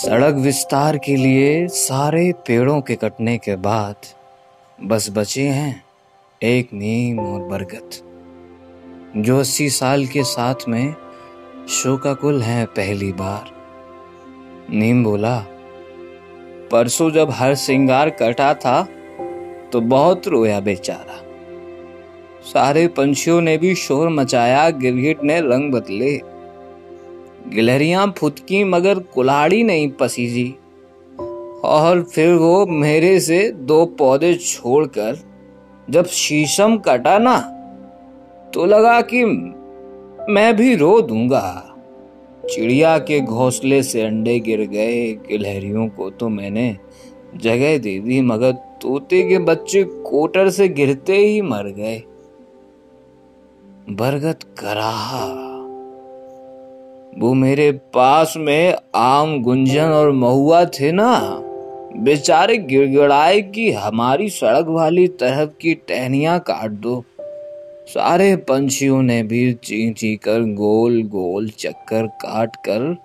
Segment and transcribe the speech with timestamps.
[0.00, 4.06] सड़क विस्तार के लिए सारे पेड़ों के कटने के बाद
[4.78, 5.84] बस बचे हैं
[6.40, 7.90] एक नीम और बरगद,
[9.16, 10.94] जो अस्सी साल के साथ में
[11.68, 13.50] शोकाकुल हैं पहली बार।
[14.70, 15.38] नीम बोला,
[16.72, 18.82] परसों जब हर सिंगार कटा था
[19.72, 21.22] तो बहुत रोया बेचारा।
[22.44, 26.20] सारे पंछियों ने भी शोर मचाया गिरगिट ने रंग बदले।
[27.48, 30.54] गिलहरियाँ फुदकी मगर कुल्हाड़ी नहीं पसीजी।
[31.64, 35.18] और फिर वो मेरे से दो पौधे छोड़कर
[35.90, 37.38] जब शीशम कटा ना
[38.54, 41.66] तो लगा कि मैं भी रो दूँगा।
[42.50, 46.76] चिड़िया के घोंसले से अंडे गिर गए, गिलहरियों को तो मैंने
[47.36, 52.02] जगह दे दी, मगर तोते के बच्चे कोटर से गिरते ही मर गए।
[53.90, 55.49] बरगद कराहा।
[57.18, 61.38] वो मेरे पास में आम गुंजन और महुआ थे ना।
[61.96, 67.04] बेचारे गिड़गिड़ाए कि हमारी सड़क वाली तरफ़ की टहनिया काट दो।
[67.86, 72.96] सारे पंछियों ने भी ची ची कर गोल गोल चक्कर काट कर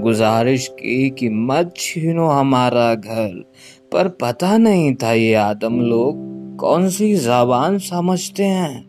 [0.00, 3.44] गुजारिश की कि मत छीनो हमारा घर।
[3.92, 6.14] पर पता नहीं था ये आदम लोग
[6.56, 8.86] कौन सी जबान समझते हैं।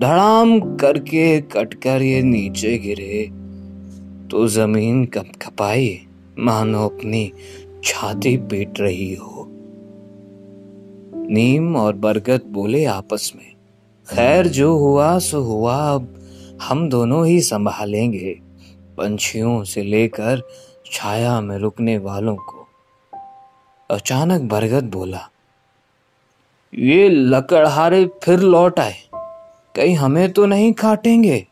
[0.00, 3.43] धड़ाम करके कटकर ये नीचे गिरे।
[4.30, 5.88] तो ज़मीन कप खपाई
[6.38, 7.32] मानो अपनी
[7.84, 9.44] छाती पीट रही हो।
[11.28, 13.52] नीम और बरगद बोले आपस में,
[14.06, 16.14] खैर, जो हुआ, सो हुआ, अब
[16.62, 18.38] हम दोनों ही संभालेंगे
[18.98, 20.42] पंछियों से लेकर
[20.92, 22.66] छाया में रुकने वालों को।
[23.90, 25.28] अचानक बरगद बोला,
[26.72, 28.96] ये लकड़हारे फिर लौट आए।
[29.76, 31.46] कहीं हमें तो नहीं काटेंगे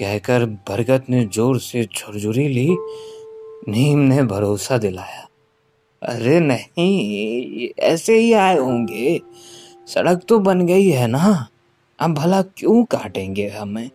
[0.00, 2.76] कहकर बरगद ने ज़ोर से झुरझुरी ली,
[3.68, 5.28] नीम ने भरोसा दिलाया।
[6.02, 9.20] अरे नहीं, ऐसे ही आए होंगे।
[9.86, 11.48] सड़क तो बन गई है ना।
[11.98, 13.90] अब भला क्यों काटेंगे हमें?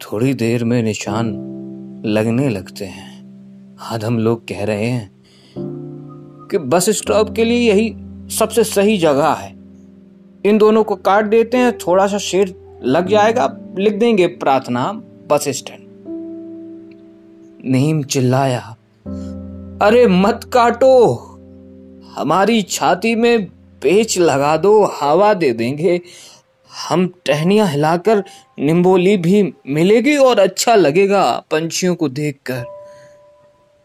[0.00, 1.26] थोड़ी देर में निशान
[2.06, 3.14] लगने लगते हैं।
[3.80, 5.10] आज हम लोग कह रहे हैं
[6.50, 7.94] कि बस स्टॉप के लिए यही
[8.34, 9.56] सबसे सही जगह है।
[10.46, 13.46] इन दोनों को काट देते हैं, थोड़ा सा शेड लग जाएगा
[13.78, 14.92] लिख देंगे प्रार्थना
[15.28, 15.82] बस स्टैंड
[17.66, 18.60] नीम चिल्लाया,
[19.82, 21.14] अरे मत काटो,
[22.14, 23.44] हमारी छाती में
[23.82, 26.00] पेच लगा दो, हवा दे देंगे।
[26.70, 28.22] हम टहनियाँ हिलाकर
[28.58, 32.64] निम्बोली भी मिलेगी और अच्छा लगेगा पंछियों को देखकर।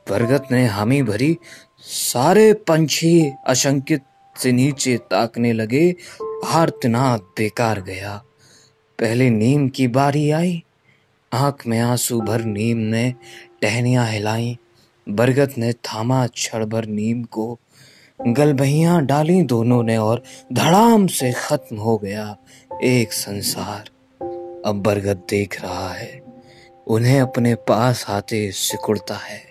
[0.08, 1.38] बरगद ने हामी भरी,
[1.82, 4.04] सारे पंछी अशंकित
[4.36, 5.96] से नीचे ताकने लगे,
[6.46, 8.22] आर्तनाद बेकार गया।
[9.00, 10.64] पहले नीम की बारी आई।
[11.34, 13.14] आँख में आँसू भर नीम ने
[13.62, 14.58] टहनियाँ हिलाई।
[15.10, 17.60] बरगद ने थामा क्षण भर नीम को।
[18.28, 20.24] गलबहियाँ डाली दोनों ने और
[20.54, 22.38] धड़ाम से खत्म हो गया
[22.84, 23.90] एक संसार।
[24.66, 26.22] अब बरगद देख रहा है।
[26.88, 29.49] उन्हें अपने पास आते सिकुड़ता है।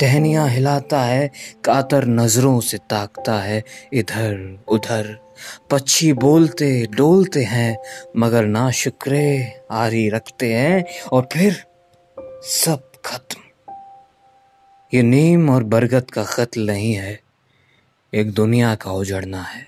[0.00, 1.30] टहनियाँ हिलाता है,
[1.64, 5.18] कातर नज़रों से ताकता है, इधर उधर।
[5.70, 7.76] पक्षी बोलते डोलते हैं,
[8.16, 11.64] मगर ना शुक्रे आरी रखते हैं, और फिर
[12.42, 13.40] सब खत्म।
[14.94, 17.20] ये नीम और बरगद का कत्ल नहीं है,
[18.14, 19.66] एक दुनिया का उजड़ना है।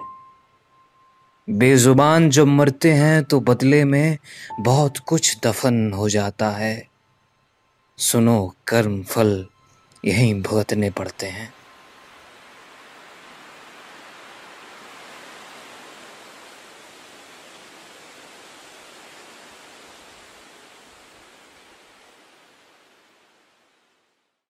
[1.51, 4.19] बेजुबान जब मरते हैं तो बदले में
[4.61, 6.89] बहुत कुछ दफन हो जाता है।
[7.99, 9.47] सुनो कर्म फल।
[10.05, 11.58] यहीं भुगतने पड़ते हैं।